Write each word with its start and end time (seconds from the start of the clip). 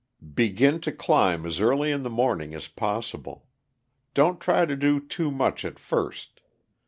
]Begin 0.41 0.79
to 0.81 0.91
climb 0.91 1.45
as 1.45 1.59
early 1.61 1.91
in 1.91 2.01
the 2.01 2.09
morning 2.09 2.55
as 2.55 2.67
possible. 2.67 3.45
Don't 4.15 4.41
try 4.41 4.65
to 4.65 4.75
do 4.75 4.99
too 4.99 5.29
much 5.29 5.63
at 5.63 5.77
first. 5.77 6.41